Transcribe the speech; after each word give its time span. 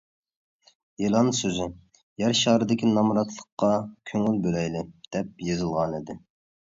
ئېلان 1.01 1.27
سۆزى 1.39 1.67
‹‹يەر 2.21 2.33
شارىدىكى 2.39 2.89
نامراتلىققا 2.95 3.69
كۆڭۈل 4.13 4.39
بۆلەيلى›› 4.47 4.81
دەپ 5.17 5.45
يېزىلغانىدى. 5.49 6.17